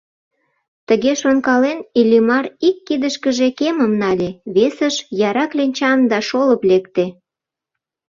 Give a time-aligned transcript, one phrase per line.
[0.87, 4.95] Тыге шонкален, Иллимар ик кидышкыже кемым нале, весыш—
[5.29, 7.05] яра кленчам да шолып лекте.